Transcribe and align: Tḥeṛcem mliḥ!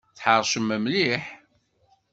Tḥeṛcem 0.17 0.67
mliḥ! 0.83 1.23